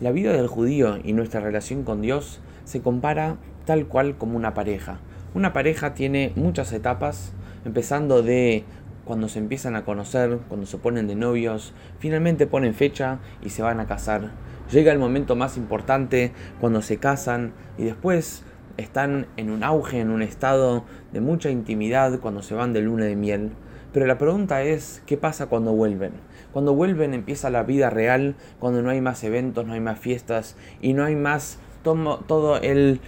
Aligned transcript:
La 0.00 0.10
vida 0.10 0.32
del 0.32 0.48
judío 0.48 0.98
y 1.04 1.12
nuestra 1.12 1.38
relación 1.38 1.84
con 1.84 2.02
Dios 2.02 2.40
se 2.64 2.80
compara 2.80 3.36
tal 3.64 3.86
cual 3.86 4.16
como 4.18 4.36
una 4.36 4.52
pareja. 4.52 4.98
Una 5.34 5.52
pareja 5.52 5.94
tiene 5.94 6.32
muchas 6.34 6.72
etapas, 6.72 7.32
empezando 7.64 8.20
de 8.20 8.64
cuando 9.04 9.28
se 9.28 9.38
empiezan 9.38 9.76
a 9.76 9.84
conocer, 9.84 10.40
cuando 10.48 10.66
se 10.66 10.78
ponen 10.78 11.06
de 11.06 11.14
novios, 11.14 11.74
finalmente 12.00 12.48
ponen 12.48 12.74
fecha 12.74 13.20
y 13.40 13.50
se 13.50 13.62
van 13.62 13.78
a 13.78 13.86
casar. 13.86 14.32
Llega 14.72 14.90
el 14.90 14.98
momento 14.98 15.36
más 15.36 15.56
importante 15.56 16.32
cuando 16.60 16.82
se 16.82 16.96
casan 16.96 17.52
y 17.78 17.84
después 17.84 18.42
están 18.76 19.28
en 19.36 19.48
un 19.50 19.62
auge, 19.62 20.00
en 20.00 20.10
un 20.10 20.22
estado 20.22 20.84
de 21.12 21.20
mucha 21.20 21.50
intimidad 21.50 22.18
cuando 22.18 22.42
se 22.42 22.54
van 22.54 22.72
de 22.72 22.82
luna 22.82 23.04
de 23.04 23.14
miel. 23.14 23.52
Pero 23.94 24.06
la 24.06 24.18
pregunta 24.18 24.64
es, 24.64 25.04
¿qué 25.06 25.16
pasa 25.16 25.46
cuando 25.46 25.72
vuelven? 25.72 26.14
Cuando 26.52 26.74
vuelven 26.74 27.14
empieza 27.14 27.48
la 27.48 27.62
vida 27.62 27.90
real, 27.90 28.34
cuando 28.58 28.82
no 28.82 28.90
hay 28.90 29.00
más 29.00 29.22
eventos, 29.22 29.64
no 29.64 29.72
hay 29.72 29.78
más 29.78 30.00
fiestas 30.00 30.56
y 30.82 30.94
no 30.94 31.04
hay 31.04 31.14
más 31.14 31.60
todo 31.84 32.56
el, 32.60 33.00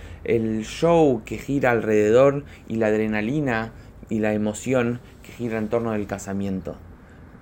show 0.63 1.23
que 1.25 1.39
gira 1.39 1.73
alrededor 1.73 2.45
y 2.69 2.77
la 2.77 2.87
adrenalina 2.87 3.73
y 4.11 4.21
la 4.21 4.33
emoción 4.33 5.01
que 5.25 5.33
gira 5.33 5.59
en 5.59 5.67
torno 5.67 5.91
del 5.91 6.07
casamiento. 6.07 6.77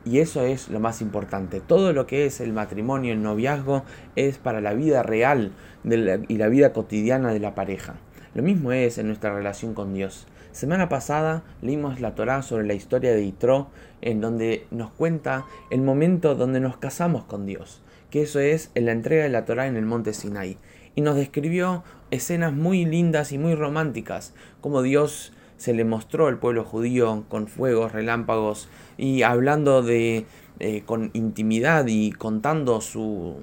Y 0.07 0.21
eso 0.21 0.41
es 0.41 0.71
lo 0.71 0.80
más 0.80 1.02
importante. 1.02 1.61
Todo 1.61 1.93
lo 1.93 2.07
que 2.07 2.24
es 2.24 2.41
el 2.41 2.55
matrimonio, 2.55 3.13
el 3.13 3.23
noviazgo, 3.23 3.85
es 4.16 4.38
para 4.38 4.63
la 4.63 4.73
vida 4.73 5.02
real 5.02 5.52
y 5.85 6.38
la 6.38 6.49
vida 6.49 6.73
cotidiana 6.73 7.30
de 7.35 7.41
la 7.41 7.55
pareja. 7.55 7.97
Lo 8.35 8.43
mismo 8.43 8.73
es 8.73 8.97
en 8.97 9.09
nuestra 9.09 9.35
relación 9.35 9.74
con 9.74 9.93
Dios. 9.93 10.27
Semana 10.55 10.89
pasada 10.89 11.43
leímos 11.63 12.01
la 12.01 12.15
Torá 12.15 12.41
sobre 12.43 12.65
la 12.65 12.75
historia 12.75 13.13
de 13.13 13.25
Yitro, 13.25 13.71
en 14.03 14.21
donde 14.21 14.69
nos 14.71 14.93
cuenta 14.93 15.47
el 15.69 15.83
momento 15.83 16.37
donde 16.37 16.61
nos 16.61 16.77
casamos 16.77 17.25
con 17.25 17.45
Dios, 17.45 17.83
que 18.09 18.23
eso 18.23 18.39
es 18.39 18.71
en 18.77 18.87
la 18.87 18.93
entrega 18.93 19.25
de 19.25 19.30
la 19.30 19.47
Torá 19.47 19.67
en 19.67 19.77
el 19.77 19.85
monte 19.85 20.15
Sinai. 20.15 20.57
Y 20.95 21.01
nos 21.01 21.17
describió 21.17 21.83
escenas 22.13 22.53
muy 22.53 22.85
lindas 22.85 23.33
y 23.33 23.38
muy 23.38 23.57
románticas, 23.57 24.33
como 24.61 24.83
Dios 24.83 25.33
se 25.57 25.74
le 25.74 25.85
mostró 25.85 26.29
al 26.29 26.38
pueblo 26.38 26.63
judío 26.63 27.24
con 27.29 27.49
fuegos, 27.49 27.91
relámpagos 27.91 28.68
y 28.96 29.23
hablando 29.23 29.83
de 29.83 30.24
eh, 30.61 30.83
con 30.87 31.11
intimidad 31.15 31.87
y 31.89 32.13
contando 32.13 32.80
su, 32.80 33.43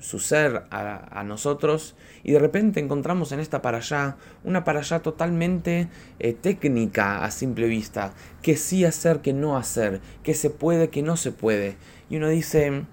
su 0.00 0.18
ser 0.18 0.64
a, 0.70 1.22
nosotros 1.24 1.94
y 2.24 2.32
de 2.32 2.38
repente 2.38 2.80
encontramos 2.80 3.30
en 3.32 3.40
esta 3.40 3.62
para 3.62 3.78
allá 3.78 4.16
una 4.42 4.64
para 4.64 4.80
allá 4.80 5.00
totalmente 5.00 5.88
eh, 6.18 6.32
técnica 6.32 7.22
a 7.22 7.30
simple 7.30 7.66
vista, 7.66 8.12
que 8.42 8.56
sí 8.56 8.84
hacer, 8.84 9.20
que 9.20 9.32
no 9.32 9.56
hacer, 9.56 10.00
que 10.24 10.34
se 10.34 10.50
puede, 10.50 10.88
que 10.88 11.02
no 11.02 11.16
se 11.16 11.30
puede. 11.30 11.76
Y 12.08 12.16
uno 12.16 12.28
dice, 12.28 12.84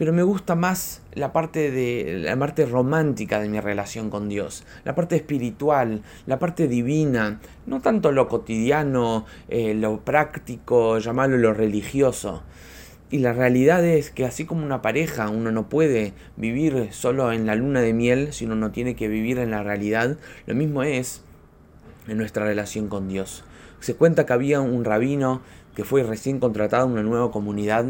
pero 0.00 0.12
me 0.14 0.22
gusta 0.22 0.54
más 0.54 1.02
la 1.12 1.32
parte 1.32 1.70
de 1.70 2.20
la 2.24 2.34
parte 2.34 2.64
romántica 2.64 3.38
de 3.38 3.48
mi 3.48 3.60
relación 3.60 4.08
con 4.08 4.28
Dios, 4.28 4.64
la 4.84 4.94
parte 4.94 5.14
espiritual, 5.16 6.02
la 6.26 6.38
parte 6.38 6.68
divina, 6.68 7.38
no 7.66 7.82
tanto 7.82 8.10
lo 8.10 8.26
cotidiano, 8.26 9.26
eh, 9.48 9.74
lo 9.74 10.00
práctico, 10.00 10.98
llamarlo 10.98 11.36
lo 11.36 11.52
religioso. 11.52 12.42
Y 13.10 13.18
la 13.18 13.32
realidad 13.32 13.84
es 13.84 14.10
que 14.10 14.24
así 14.24 14.44
como 14.44 14.64
una 14.64 14.82
pareja, 14.82 15.30
uno 15.30 15.50
no 15.50 15.68
puede 15.68 16.12
vivir 16.36 16.88
solo 16.92 17.32
en 17.32 17.44
la 17.44 17.56
luna 17.56 17.80
de 17.80 17.92
miel, 17.92 18.32
si 18.32 18.44
uno 18.44 18.54
no 18.54 18.70
tiene 18.70 18.94
que 18.94 19.08
vivir 19.08 19.38
en 19.38 19.50
la 19.50 19.64
realidad, 19.64 20.16
lo 20.46 20.54
mismo 20.54 20.84
es 20.84 21.22
en 22.06 22.18
nuestra 22.18 22.44
relación 22.44 22.88
con 22.88 23.08
Dios. 23.08 23.42
Se 23.80 23.94
cuenta 23.94 24.26
que 24.26 24.32
había 24.32 24.60
un 24.60 24.84
rabino 24.84 25.42
que 25.74 25.84
fue 25.84 26.04
recién 26.04 26.38
contratado 26.38 26.86
en 26.86 26.92
una 26.92 27.02
nueva 27.02 27.32
comunidad 27.32 27.84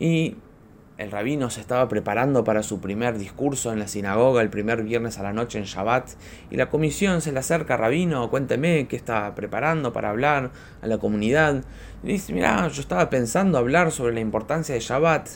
y 0.00 0.36
el 0.96 1.10
rabino 1.10 1.50
se 1.50 1.60
estaba 1.60 1.88
preparando 1.88 2.44
para 2.44 2.62
su 2.62 2.80
primer 2.80 3.18
discurso 3.18 3.72
en 3.72 3.80
la 3.80 3.88
sinagoga 3.88 4.42
el 4.42 4.50
primer 4.50 4.84
viernes 4.84 5.18
a 5.18 5.24
la 5.24 5.32
noche 5.32 5.58
en 5.58 5.64
Shabbat 5.64 6.10
y 6.50 6.56
la 6.56 6.70
comisión 6.70 7.20
se 7.20 7.32
le 7.32 7.40
acerca, 7.40 7.76
rabino, 7.76 8.30
cuénteme 8.30 8.86
qué 8.86 8.94
está 8.94 9.34
preparando 9.34 9.92
para 9.92 10.10
hablar 10.10 10.52
a 10.82 10.86
la 10.86 10.98
comunidad. 10.98 11.64
Dice, 12.04 12.32
mira, 12.32 12.68
yo 12.68 12.80
estaba 12.80 13.10
pensando 13.10 13.58
hablar 13.58 13.90
sobre 13.90 14.14
la 14.14 14.20
importancia 14.20 14.74
de 14.74 14.80
Shabbat. 14.80 15.28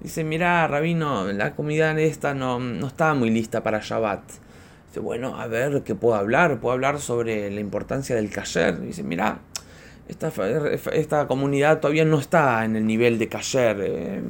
Dice, 0.00 0.24
mira, 0.24 0.66
rabino, 0.66 1.32
la 1.32 1.54
comunidad 1.54 1.98
esta 1.98 2.34
no, 2.34 2.58
no 2.58 2.88
está 2.88 3.14
muy 3.14 3.30
lista 3.30 3.62
para 3.62 3.80
Shabbat. 3.80 4.22
Dice, 4.88 5.00
bueno, 5.00 5.40
a 5.40 5.46
ver, 5.46 5.82
¿qué 5.84 5.94
puedo 5.94 6.16
hablar? 6.16 6.60
Puedo 6.60 6.74
hablar 6.74 7.00
sobre 7.00 7.50
la 7.50 7.60
importancia 7.60 8.14
del 8.14 8.28
kasher. 8.28 8.78
Dice, 8.78 9.02
mira, 9.02 9.40
esta, 10.08 11.26
comunidad 11.26 11.80
todavía 11.80 12.04
no 12.04 12.18
está 12.18 12.64
en 12.64 12.76
el 12.76 12.86
nivel 12.86 13.18
de 13.18 13.28
Kasher. 13.28 13.76
Eh, 13.80 14.22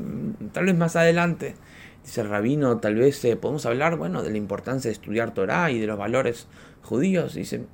tal 0.52 0.66
vez 0.66 0.76
más 0.76 0.96
adelante. 0.96 1.54
Dice 2.04 2.20
el 2.20 2.28
rabino, 2.28 2.78
tal 2.78 2.96
vez 2.96 3.24
eh, 3.24 3.36
podemos 3.36 3.64
hablar, 3.64 3.96
bueno, 3.96 4.22
de 4.22 4.30
la 4.30 4.36
importancia 4.36 4.88
de 4.88 4.92
estudiar 4.92 5.34
Torah 5.34 5.70
y 5.70 5.78
de 5.78 5.86
los 5.86 5.98
valores 5.98 6.48
judíos. 6.82 7.34
Dice, 7.34 7.64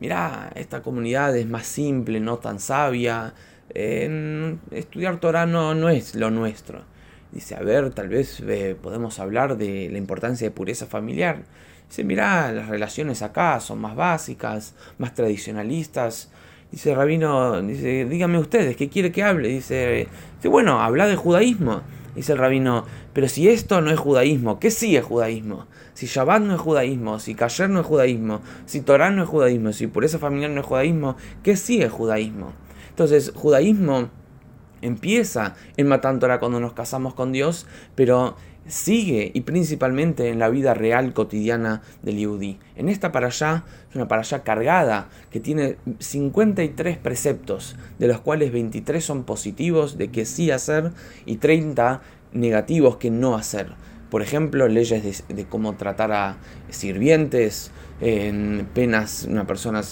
mira, 0.00 0.52
esta 0.54 0.82
comunidad 0.82 1.36
es 1.36 1.46
más 1.46 1.66
simple, 1.66 2.20
no 2.20 2.38
tan 2.38 2.60
sabia. 2.60 3.34
estudiar 3.70 5.18
Torah 5.20 5.46
no, 5.46 5.74
no 5.74 5.88
es 5.88 6.14
lo 6.14 6.30
nuestro. 6.30 6.84
Dice, 7.34 7.56
a 7.56 7.60
ver, 7.60 7.90
tal 7.90 8.08
vez 8.08 8.38
eh, 8.46 8.76
podemos 8.80 9.18
hablar 9.18 9.56
de 9.56 9.88
la 9.90 9.98
importancia 9.98 10.46
de 10.46 10.52
pureza 10.52 10.86
familiar. 10.86 11.42
Dice, 11.88 12.04
mira, 12.04 12.52
las 12.52 12.68
relaciones 12.68 13.22
acá 13.22 13.58
son 13.58 13.80
más 13.80 13.96
básicas, 13.96 14.76
más 14.98 15.14
tradicionalistas. 15.14 16.30
Dice 16.70 16.94
rabino, 16.94 17.62
dice, 17.62 18.04
díganme 18.06 18.38
ustedes, 18.38 18.76
¿qué 18.76 18.88
quiere 18.88 19.12
que 19.12 19.22
hable? 19.22 19.48
Dice, 19.48 20.08
dice, 20.36 20.48
bueno, 20.48 20.80
habla 20.80 21.06
de 21.06 21.16
judaísmo. 21.16 21.82
Dice 22.14 22.32
el 22.32 22.38
rabino, 22.38 22.84
pero 23.12 23.28
si 23.28 23.48
esto 23.48 23.80
no 23.80 23.90
es 23.90 23.98
judaísmo, 23.98 24.60
¿qué 24.60 24.70
sí 24.70 24.96
es 24.96 25.04
judaísmo? 25.04 25.66
Si 25.94 26.06
Shabbat 26.06 26.42
no 26.42 26.54
es 26.54 26.60
judaísmo, 26.60 27.18
si 27.18 27.34
Kasher 27.34 27.70
no 27.70 27.80
es 27.80 27.86
judaísmo, 27.86 28.40
si 28.66 28.80
Torah 28.80 29.10
no 29.10 29.22
es 29.22 29.28
judaísmo, 29.28 29.72
si 29.72 29.88
pureza 29.88 30.18
familiar 30.18 30.50
no 30.50 30.60
es 30.60 30.66
judaísmo, 30.66 31.16
¿qué 31.42 31.56
sí 31.56 31.82
es 31.82 31.90
judaísmo? 31.90 32.52
Entonces, 32.90 33.32
judaísmo 33.34 34.10
empieza 34.80 35.56
en 35.76 35.88
Matan 35.88 36.20
Torah 36.20 36.38
cuando 36.38 36.60
nos 36.60 36.72
casamos 36.72 37.14
con 37.14 37.32
Dios, 37.32 37.66
pero 37.94 38.36
sigue 38.66 39.30
y 39.34 39.42
principalmente 39.42 40.28
en 40.28 40.38
la 40.38 40.48
vida 40.48 40.74
real 40.74 41.12
cotidiana 41.12 41.82
del 42.02 42.16
Yehudi. 42.16 42.58
En 42.76 42.88
esta 42.88 43.12
para 43.12 43.28
allá 43.28 43.64
es 43.90 43.96
una 43.96 44.08
para 44.08 44.22
allá 44.22 44.42
cargada 44.42 45.08
que 45.30 45.40
tiene 45.40 45.76
53 45.98 46.98
preceptos, 46.98 47.76
de 47.98 48.08
los 48.08 48.20
cuales 48.20 48.52
23 48.52 49.04
son 49.04 49.24
positivos 49.24 49.98
de 49.98 50.08
que 50.08 50.24
sí 50.24 50.50
hacer 50.50 50.92
y 51.26 51.36
30 51.36 52.02
negativos 52.32 52.96
que 52.96 53.10
no 53.10 53.36
hacer. 53.36 53.72
Por 54.10 54.22
ejemplo, 54.22 54.68
leyes 54.68 55.24
de, 55.28 55.44
cómo 55.46 55.74
tratar 55.74 56.12
a 56.12 56.36
sirvientes, 56.70 57.72
en 58.00 58.68
penas 58.74 59.26
una 59.28 59.46
persona 59.46 59.82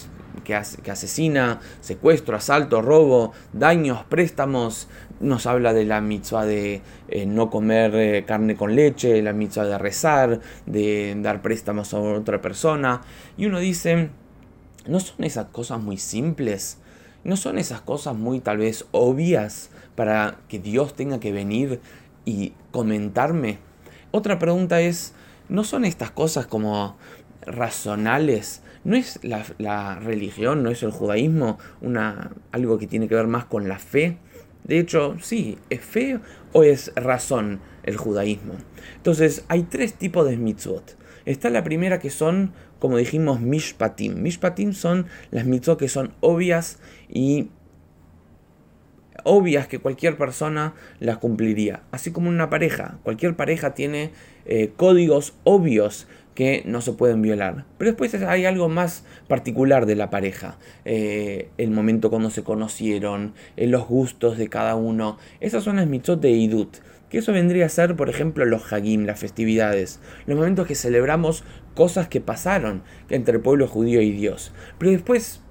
que, 0.43 0.55
asesina, 0.55 1.61
secuestro, 1.81 2.37
asalto, 2.37 2.83
robo, 2.83 3.33
daños, 3.53 4.05
préstamos. 4.05 4.89
Nos 5.21 5.47
habla 5.47 5.73
de 5.73 5.85
la 5.85 6.01
mitzvah 6.01 6.45
de 6.45 6.83
eh, 7.09 7.27
no 7.27 7.49
comer 7.49 7.95
eh, 7.95 8.25
carne 8.27 8.57
con 8.57 8.75
leche, 8.75 9.23
la 9.23 9.33
mitzvah 9.33 9.65
de 9.65 9.79
rezar, 9.79 10.41
de 10.67 11.15
dar 11.19 11.43
préstamos 11.43 11.95
a 11.95 12.01
otra 12.01 12.41
persona. 12.41 13.03
Y 13.37 13.47
uno 13.47 13.61
dice, 13.61 14.11
¿no 14.87 15.01
son 15.01 15.25
esas 15.25 15.47
cosas 15.47 15.81
muy 15.81 15.97
simples? 15.97 16.79
¿No 17.25 17.37
son 17.37 17.59
esas 17.59 17.81
cosas 17.81 18.17
muy 18.17 18.41
tal 18.41 18.59
vez 18.59 18.87
obvias 18.91 19.71
para 19.95 20.39
que 20.49 20.59
Dios 20.59 20.95
tenga 20.95 21.21
que 21.21 21.31
venir 21.31 21.81
y 22.25 22.53
comentarme? 22.73 23.59
Otra 24.11 24.41
pregunta 24.41 24.81
es, 24.81 25.15
¿no 25.49 25.63
son 25.63 25.85
estas 25.85 26.11
cosas 26.11 26.47
como 26.47 26.97
razonales 27.47 28.63
¿No 28.85 28.97
es 28.97 29.21
la, 29.23 30.01
religión, 30.01 30.65
no 30.65 30.71
es 30.71 30.83
el 30.83 30.91
judaísmo 30.91 31.59
una, 31.81 32.33
algo 32.51 32.79
que 32.79 32.89
tiene 32.89 33.07
que 33.07 33.15
ver 33.15 33.29
más 33.29 33.45
con 33.45 33.69
la 33.69 33.79
fe? 33.79 34.19
De 34.65 34.79
hecho, 34.81 35.17
sí, 35.21 35.59
¿es 35.71 35.81
fe 35.81 36.19
o 36.53 36.65
es 36.65 36.93
razón 36.97 37.61
el 37.85 37.97
judaísmo? 37.97 38.55
Entonces, 38.97 39.45
hay 39.49 39.63
tres 39.63 39.95
tipos 39.95 40.29
de 40.29 40.37
mitzvot. 40.37 40.97
Está 41.27 41.49
la 41.51 41.63
primera 41.63 42.01
que 42.01 42.11
son, 42.11 42.53
como 42.81 42.97
dijimos, 42.97 43.41
mishpatim. 43.41 44.21
Mishpatim 44.21 44.73
son 44.73 45.07
las 45.31 45.47
mitzvot 45.47 45.79
que 45.79 45.89
son 45.89 46.13
obvias 46.21 46.81
y 47.09 47.51
obvias 49.25 49.69
que 49.69 49.79
cualquier 49.79 50.17
persona 50.17 50.75
las 50.99 51.19
cumpliría. 51.19 51.85
Así 51.93 52.11
como 52.11 52.29
una 52.29 52.51
pareja. 52.51 52.99
Cualquier 53.05 53.37
pareja 53.37 53.75
tiene 53.75 54.11
eh, 54.45 54.73
códigos 54.77 55.35
obvios 55.45 56.09
que 56.35 56.63
no 56.65 56.81
se 56.81 56.93
pueden 56.93 57.23
violar. 57.23 57.65
Pero 57.79 57.91
después 57.91 58.15
hay 58.15 58.45
algo 58.45 58.69
más 58.69 59.05
particular 59.29 59.87
de 59.87 59.97
la 59.97 60.11
pareja. 60.11 60.59
Eh, 60.85 61.51
el 61.59 61.71
momento 61.71 62.11
cuando 62.11 62.31
se 62.31 62.43
conocieron, 62.43 63.35
eh, 63.57 63.67
los 63.67 63.87
gustos 63.87 64.39
de 64.39 64.49
cada 64.49 64.75
uno. 64.77 65.19
Esas 65.41 65.65
son 65.65 65.77
las 65.77 65.87
mitzot 65.87 66.21
de 66.21 66.31
Idut. 66.31 66.77
Que 67.11 67.19
eso 67.19 67.33
vendría 67.33 67.67
a 67.67 67.69
ser, 67.69 67.95
por 67.95 68.09
ejemplo, 68.09 68.47
los 68.47 68.73
Hagim, 68.73 69.05
las 69.05 69.21
festividades. 69.21 70.01
Los 70.27 70.39
momentos 70.39 70.67
que 70.67 70.75
celebramos 70.75 71.45
cosas 71.75 72.09
que 72.09 72.23
pasaron 72.23 72.83
entre 73.11 73.37
el 73.37 73.43
pueblo 73.43 73.69
judío 73.69 74.01
y 74.01 74.13
Dios. 74.13 74.53
Pero 74.79 74.93
después, 74.93 75.43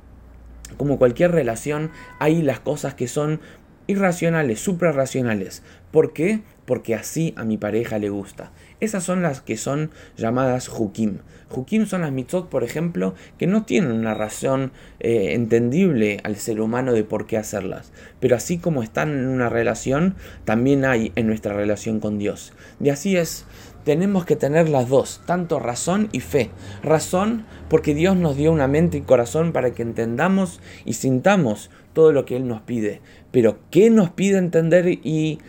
como 0.78 0.98
cualquier 0.98 1.32
relación, 1.32 1.92
hay 2.18 2.42
las 2.42 2.60
cosas 2.60 2.96
que 2.96 3.08
son 3.08 3.42
irracionales, 3.86 4.60
suprarracionales. 4.60 5.62
¿Por 5.92 6.14
qué? 6.14 6.42
Porque 6.72 6.96
así 6.96 7.34
a 7.36 7.44
mi 7.44 7.58
pareja 7.58 8.00
le 8.00 8.08
gusta. 8.08 8.54
Esas 8.80 9.04
son 9.04 9.22
las 9.22 9.42
que 9.42 9.58
son 9.58 9.92
llamadas 10.16 10.70
hukim. 10.70 11.18
Hukim 11.54 11.86
son 11.86 12.00
las 12.00 12.14
mitzvot, 12.14 12.48
por 12.48 12.64
ejemplo, 12.64 13.14
que 13.38 13.46
no 13.46 13.66
tienen 13.66 13.92
una 13.92 14.14
razón 14.14 14.72
eh, 15.02 15.34
entendible 15.34 16.22
al 16.24 16.38
ser 16.38 16.62
humano 16.62 16.94
de 16.94 17.04
por 17.04 17.28
qué 17.28 17.36
hacerlas. 17.36 17.92
Pero 18.22 18.38
así 18.38 18.58
como 18.58 18.84
están 18.84 19.10
en 19.10 19.28
una 19.28 19.50
relación, 19.50 20.16
también 20.46 20.86
hay 20.86 21.12
en 21.18 21.28
nuestra 21.28 21.52
relación 21.52 22.00
con 22.00 22.18
Dios. 22.18 22.54
Y 22.80 22.88
así 22.88 23.18
es 23.18 23.46
tenemos 23.84 24.24
que 24.24 24.38
tener 24.38 24.70
las 24.70 24.88
dos, 24.88 25.20
tanto 25.26 25.60
razón 25.60 26.08
y 26.14 26.22
fe. 26.22 26.52
Razón 26.84 27.44
porque 27.68 27.94
Dios 27.94 28.16
nos 28.16 28.38
dio 28.38 28.54
una 28.54 28.70
mente 28.70 29.00
y 29.00 29.02
corazón 29.02 29.52
para 29.52 29.72
que 29.72 29.82
entendamos 29.82 30.62
y 30.86 30.94
sintamos 30.94 31.70
todo 31.92 32.14
lo 32.14 32.24
que 32.24 32.38
Él 32.38 32.48
nos 32.48 32.62
pide. 32.62 33.02
Pero 33.32 33.60
¿qué 33.72 33.90
nos 33.90 34.10
pide 34.12 34.38
entender 34.38 34.88
y 34.88 35.40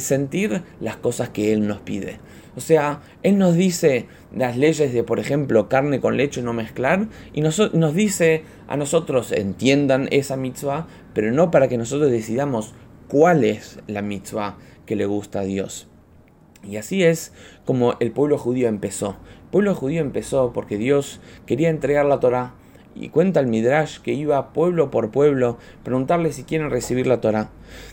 sentir 0.00 0.62
las 0.80 0.96
cosas 0.96 1.30
que 1.30 1.52
Él 1.52 1.66
nos 1.66 1.80
pide? 1.80 2.18
O 2.56 2.60
sea, 2.60 3.02
Él 3.22 3.38
nos 3.38 3.54
dice 3.54 4.06
las 4.34 4.56
leyes 4.56 4.92
de, 4.92 5.02
por 5.02 5.18
ejemplo, 5.18 5.68
carne 5.68 6.00
con 6.00 6.16
leche 6.16 6.42
no 6.42 6.52
mezclar, 6.52 7.08
y 7.32 7.40
nos, 7.40 7.74
nos 7.74 7.94
dice 7.94 8.44
a 8.68 8.76
nosotros 8.76 9.32
entiendan 9.32 10.08
esa 10.10 10.36
mitzvah, 10.36 10.86
pero 11.12 11.32
no 11.32 11.50
para 11.50 11.68
que 11.68 11.78
nosotros 11.78 12.10
decidamos 12.10 12.74
cuál 13.08 13.44
es 13.44 13.78
la 13.86 14.02
mitzvah 14.02 14.56
que 14.86 14.96
le 14.96 15.06
gusta 15.06 15.40
a 15.40 15.44
Dios. 15.44 15.88
Y 16.62 16.76
así 16.76 17.02
es 17.02 17.32
como 17.64 17.94
el 18.00 18.10
pueblo 18.12 18.38
judío 18.38 18.68
empezó. 18.68 19.16
El 19.44 19.50
pueblo 19.50 19.74
judío 19.74 20.00
empezó 20.00 20.52
porque 20.52 20.78
Dios 20.78 21.20
quería 21.46 21.68
entregar 21.68 22.06
la 22.06 22.20
Torah. 22.20 22.54
Y 22.94 23.08
cuenta 23.08 23.40
el 23.40 23.46
Midrash 23.46 23.98
que 23.98 24.12
iba 24.12 24.52
pueblo 24.52 24.90
por 24.90 25.10
pueblo 25.10 25.58
preguntarle 25.82 26.32
si 26.32 26.44
quieren 26.44 26.70
recibir 26.70 27.06
la 27.06 27.20
Torah. 27.20 27.50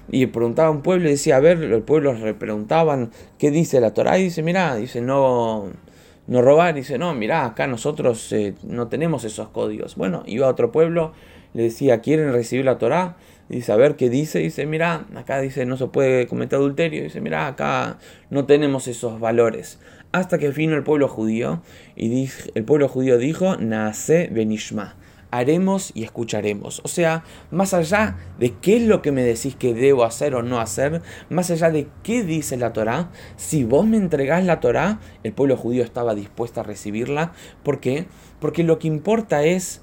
Y 0.09 0.27
preguntaba 0.27 0.67
a 0.67 0.71
un 0.71 0.81
pueblo 0.81 1.07
y 1.07 1.11
decía, 1.11 1.37
a 1.37 1.39
ver, 1.39 1.57
los 1.57 1.81
pueblos 1.83 2.19
le 2.19 2.33
preguntaban 2.33 3.11
qué 3.37 3.51
dice 3.51 3.79
la 3.81 3.93
Torah. 3.93 4.19
Y 4.19 4.23
dice, 4.23 4.43
mira, 4.43 4.75
dice, 4.75 5.01
no, 5.01 5.67
no 6.27 6.41
robar. 6.41 6.75
dice, 6.75 6.97
no, 6.97 7.13
mira, 7.13 7.45
acá 7.45 7.67
nosotros 7.67 8.31
eh, 8.31 8.53
no 8.63 8.87
tenemos 8.87 9.23
esos 9.23 9.49
códigos. 9.49 9.95
Bueno, 9.95 10.23
iba 10.25 10.47
a 10.47 10.49
otro 10.49 10.71
pueblo, 10.71 11.13
le 11.53 11.63
decía, 11.63 12.01
¿quieren 12.01 12.31
recibir 12.31 12.65
la 12.65 12.77
Torah? 12.77 13.17
dice, 13.51 13.71
a 13.71 13.75
ver 13.75 13.95
qué 13.95 14.09
dice, 14.09 14.39
dice, 14.39 14.65
mira, 14.65 15.05
acá 15.15 15.39
dice 15.41 15.65
no 15.65 15.75
se 15.75 15.87
puede 15.87 16.27
cometer 16.27 16.57
adulterio, 16.57 17.03
dice, 17.03 17.19
mira, 17.21 17.47
acá 17.47 17.97
no 18.29 18.45
tenemos 18.45 18.87
esos 18.87 19.19
valores. 19.19 19.79
Hasta 20.11 20.37
que 20.37 20.49
vino 20.49 20.75
el 20.75 20.83
pueblo 20.83 21.07
judío 21.07 21.61
y 21.95 22.29
el 22.53 22.63
pueblo 22.65 22.87
judío 22.89 23.17
dijo, 23.17 23.55
nace 23.57 24.29
benishma, 24.31 24.95
haremos 25.31 25.91
y 25.93 26.03
escucharemos. 26.03 26.81
O 26.83 26.87
sea, 26.87 27.23
más 27.49 27.73
allá 27.73 28.17
de 28.37 28.53
qué 28.55 28.77
es 28.77 28.83
lo 28.83 29.01
que 29.01 29.11
me 29.11 29.23
decís 29.23 29.55
que 29.55 29.73
debo 29.73 30.03
hacer 30.03 30.35
o 30.35 30.43
no 30.43 30.59
hacer, 30.59 31.01
más 31.29 31.49
allá 31.49 31.71
de 31.71 31.87
qué 32.03 32.23
dice 32.23 32.57
la 32.57 32.73
Torá, 32.73 33.09
si 33.37 33.63
vos 33.63 33.87
me 33.87 33.97
entregás 33.97 34.43
la 34.43 34.59
Torá, 34.59 34.99
el 35.23 35.31
pueblo 35.31 35.55
judío 35.55 35.83
estaba 35.83 36.13
dispuesto 36.15 36.59
a 36.59 36.63
recibirla. 36.63 37.31
¿Por 37.63 37.79
qué? 37.79 38.07
Porque 38.39 38.63
lo 38.63 38.79
que 38.79 38.87
importa 38.87 39.43
es 39.43 39.81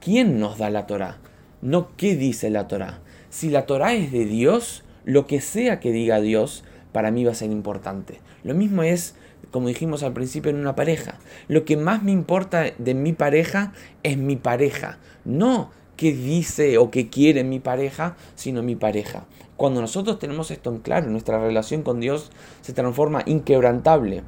quién 0.00 0.38
nos 0.38 0.58
da 0.58 0.68
la 0.68 0.86
Torá 0.86 1.18
no 1.66 1.96
qué 1.96 2.16
dice 2.16 2.50
la 2.50 2.68
Torá. 2.68 3.00
Si 3.28 3.50
la 3.50 3.66
Torá 3.66 3.94
es 3.94 4.12
de 4.12 4.24
Dios, 4.24 4.84
lo 5.04 5.26
que 5.26 5.40
sea 5.40 5.80
que 5.80 5.92
diga 5.92 6.20
Dios, 6.20 6.64
para 6.92 7.10
mí 7.10 7.24
va 7.24 7.32
a 7.32 7.34
ser 7.34 7.50
importante. 7.50 8.20
Lo 8.44 8.54
mismo 8.54 8.82
es, 8.82 9.16
como 9.56 9.68
dijimos 9.68 10.02
al 10.02 10.12
principio, 10.12 10.50
en 10.50 10.58
una 10.58 10.76
pareja. 10.76 11.14
Lo 11.48 11.64
que 11.64 11.78
más 11.78 12.02
me 12.02 12.12
importa 12.12 12.66
de 12.76 12.92
mi 12.92 13.14
pareja 13.14 13.72
es 14.02 14.18
mi 14.18 14.36
pareja, 14.36 14.98
no 15.24 15.70
qué 15.96 16.12
dice 16.12 16.76
o 16.76 16.90
qué 16.90 17.08
quiere 17.08 17.42
mi 17.42 17.58
pareja, 17.58 18.16
sino 18.34 18.62
mi 18.62 18.76
pareja. 18.76 19.24
Cuando 19.56 19.80
nosotros 19.80 20.18
tenemos 20.18 20.50
esto 20.50 20.68
en 20.68 20.80
claro, 20.80 21.08
nuestra 21.08 21.38
relación 21.40 21.82
con 21.82 22.00
Dios 22.00 22.30
se 22.60 22.74
transforma 22.74 23.22
inquebrantable. 23.24 24.24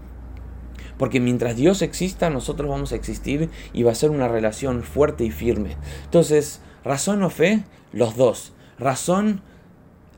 Porque 0.96 1.20
mientras 1.20 1.56
Dios 1.56 1.82
exista, 1.82 2.30
nosotros 2.30 2.70
vamos 2.70 2.92
a 2.92 2.96
existir 2.96 3.50
y 3.74 3.82
va 3.82 3.92
a 3.92 3.94
ser 3.94 4.08
una 4.08 4.28
relación 4.28 4.82
fuerte 4.82 5.24
y 5.24 5.30
firme. 5.30 5.76
Entonces, 6.04 6.62
Razón 6.88 7.22
o 7.22 7.28
fe, 7.28 7.64
los 7.92 8.16
dos. 8.16 8.54
Razón 8.78 9.42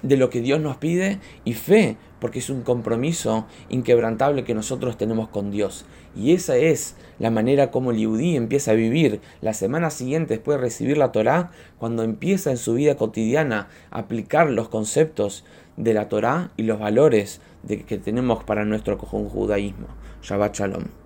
de 0.02 0.16
lo 0.16 0.30
que 0.30 0.40
Dios 0.40 0.60
nos 0.60 0.76
pide 0.76 1.18
y 1.44 1.54
fe, 1.54 1.96
porque 2.20 2.38
es 2.38 2.50
un 2.50 2.62
compromiso 2.62 3.46
inquebrantable 3.68 4.44
que 4.44 4.54
nosotros 4.54 4.96
tenemos 4.96 5.28
con 5.28 5.50
Dios. 5.50 5.84
Y 6.16 6.32
esa 6.32 6.56
es 6.56 6.96
la 7.18 7.30
manera 7.30 7.70
como 7.70 7.90
el 7.90 7.98
Yudí 7.98 8.36
empieza 8.36 8.72
a 8.72 8.74
vivir 8.74 9.20
la 9.40 9.54
semana 9.54 9.90
siguiente 9.90 10.34
después 10.34 10.58
de 10.58 10.64
recibir 10.64 10.98
la 10.98 11.12
Torá, 11.12 11.50
cuando 11.78 12.02
empieza 12.02 12.50
en 12.50 12.56
su 12.56 12.74
vida 12.74 12.96
cotidiana 12.96 13.68
a 13.90 14.00
aplicar 14.00 14.50
los 14.50 14.68
conceptos 14.68 15.44
de 15.76 15.94
la 15.94 16.08
Torá 16.08 16.50
y 16.56 16.64
los 16.64 16.78
valores 16.78 17.40
de 17.62 17.82
que 17.82 17.98
tenemos 17.98 18.44
para 18.44 18.64
nuestro 18.64 18.98
judaísmo. 18.98 19.86
Shabbat 20.22 20.56
Shalom. 20.56 20.99